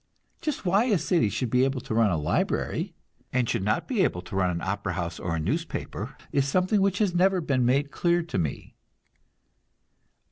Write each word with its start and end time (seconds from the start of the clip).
Just 0.41 0.65
why 0.65 0.85
a 0.85 0.97
city 0.97 1.29
should 1.29 1.51
be 1.51 1.63
able 1.63 1.79
to 1.81 1.93
run 1.93 2.09
a 2.09 2.17
library, 2.17 2.95
and 3.31 3.47
should 3.47 3.61
not 3.61 3.87
be 3.87 4.03
able 4.03 4.23
to 4.23 4.35
run 4.35 4.49
an 4.49 4.59
opera 4.61 4.93
house, 4.93 5.19
or 5.19 5.35
a 5.35 5.39
newspaper, 5.39 6.17
is 6.31 6.47
something 6.47 6.81
which 6.81 6.97
has 6.97 7.13
never 7.13 7.39
been 7.39 7.67
made 7.67 7.91
clear 7.91 8.23
to 8.23 8.39
me. 8.39 8.73